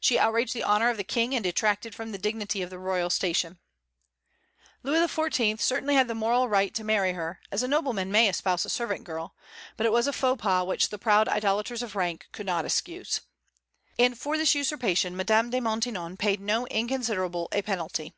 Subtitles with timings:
[0.00, 3.10] She outraged the honor of the King, and detracted from the dignity of the royal
[3.10, 3.58] station.
[4.82, 5.60] Louis XIV.
[5.60, 9.04] certainly had the moral right to marry her, as a nobleman may espouse a servant
[9.04, 9.34] girl;
[9.76, 13.20] but it was a faux pas which the proud idolaters of rank could not excuse.
[13.98, 18.14] And for this usurpation Madame de Maintenon paid no inconsiderable a penalty.